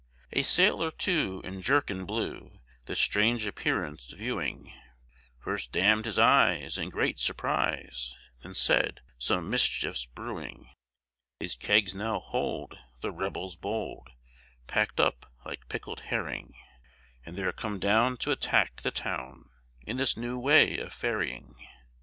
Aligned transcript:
A 0.31 0.41
sailor, 0.41 0.89
too, 0.89 1.41
in 1.43 1.61
jerkin 1.61 2.05
blue, 2.05 2.57
This 2.87 2.99
strange 2.99 3.45
appearance 3.45 4.05
viewing, 4.07 4.73
First 5.37 5.71
damn'd 5.71 6.05
his 6.05 6.17
eyes, 6.17 6.75
in 6.79 6.89
great 6.89 7.19
surprise, 7.19 8.15
Then 8.41 8.55
said 8.55 9.01
"Some 9.19 9.47
mischief's 9.51 10.05
brewing: 10.07 10.71
"These 11.39 11.53
kegs 11.55 11.93
now 11.93 12.17
hold, 12.17 12.79
the 13.01 13.11
rebels 13.11 13.55
bold, 13.55 14.09
Packed 14.65 14.99
up 14.99 15.31
like 15.45 15.69
pickl'd 15.69 15.99
herring; 15.99 16.55
And 17.23 17.35
they're 17.37 17.51
come 17.53 17.77
down 17.79 18.17
t' 18.17 18.31
attack 18.31 18.81
the 18.81 18.89
town 18.89 19.51
In 19.85 19.97
this 19.97 20.17
new 20.17 20.39
way 20.39 20.79
of 20.79 20.93
ferry'ng." 20.93 21.53